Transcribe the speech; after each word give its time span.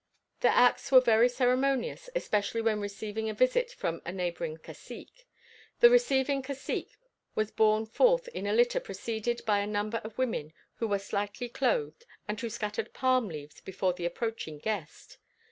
Their 0.39 0.53
acts 0.53 0.91
were 0.91 0.99
very 0.99 1.29
ceremonious 1.29 2.09
especially 2.15 2.59
when 2.63 2.79
receiving 2.81 3.29
a 3.29 3.35
visit 3.35 3.69
from 3.73 4.01
a 4.03 4.11
neighbouring 4.11 4.57
cacique. 4.57 5.27
The 5.79 5.91
receiving 5.91 6.41
cacique 6.41 6.97
was 7.35 7.51
borne 7.51 7.85
forth 7.85 8.27
in 8.29 8.47
a 8.47 8.53
litter 8.53 8.79
preceded 8.79 9.45
by 9.45 9.59
a 9.59 9.67
number 9.67 10.01
of 10.03 10.17
women 10.17 10.53
who 10.77 10.87
were 10.87 10.97
slightly 10.97 11.49
clothed, 11.49 12.07
and 12.27 12.41
who 12.41 12.49
scattered 12.49 12.95
palm 12.95 13.27
leaves 13.27 13.61
before 13.61 13.93
the 13.93 14.05
approaching 14.07 14.57
guest. 14.57 15.19